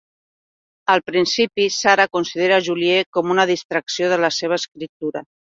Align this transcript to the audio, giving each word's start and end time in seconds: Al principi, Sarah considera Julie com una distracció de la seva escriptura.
Al 0.93 1.03
principi, 1.09 1.67
Sarah 1.75 2.07
considera 2.17 2.57
Julie 2.69 3.05
com 3.19 3.35
una 3.35 3.47
distracció 3.53 4.11
de 4.15 4.21
la 4.25 4.33
seva 4.41 4.61
escriptura. 4.65 5.25